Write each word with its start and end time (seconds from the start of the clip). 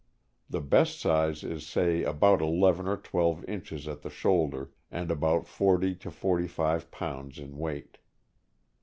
The 0.49 0.61
best 0.61 0.99
size 0.99 1.43
is 1.43 1.63
say 1.67 2.01
about 2.01 2.41
eleven 2.41 2.87
or 2.87 2.97
twelve 2.97 3.45
inches 3.45 3.87
at 3.87 4.01
the 4.01 4.09
shoulder 4.09 4.71
and 4.89 5.11
about 5.11 5.45
forty 5.45 5.93
to 5.97 6.09
forty 6.09 6.47
five 6.47 6.89
pounds 6.89 7.37
in 7.37 7.55
weight. 7.55 7.99